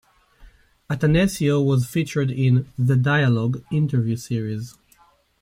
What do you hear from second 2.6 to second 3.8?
"The Dialogue"